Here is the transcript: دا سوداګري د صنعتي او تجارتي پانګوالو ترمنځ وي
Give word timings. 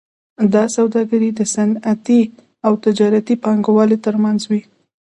دا 0.53 0.63
سوداګري 0.77 1.29
د 1.33 1.41
صنعتي 1.55 2.21
او 2.65 2.73
تجارتي 2.85 3.35
پانګوالو 3.43 3.97
ترمنځ 4.05 4.41
وي 4.51 4.61